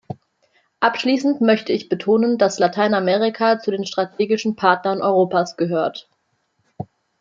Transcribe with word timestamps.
Abschließend 0.79 1.41
möchte 1.41 1.73
ich 1.73 1.87
betonen, 1.87 2.39
dass 2.39 2.57
Lateinamerika 2.57 3.59
zu 3.59 3.69
den 3.69 3.85
strategischen 3.85 4.55
Partnern 4.55 4.99
Europas 5.03 5.57
gehört. 5.57 6.09